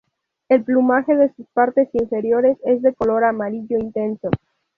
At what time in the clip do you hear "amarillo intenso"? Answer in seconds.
3.23-4.31